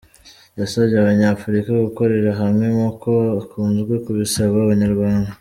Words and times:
Yasabye 0.59 0.95
Abanyafurika 0.97 1.71
gukorera 1.85 2.31
hamwe 2.41 2.65
nk’ 2.73 2.79
uko 2.89 3.11
akunzwe 3.41 3.93
kubisaba 4.03 4.55
Abanyarwadna. 4.65 5.31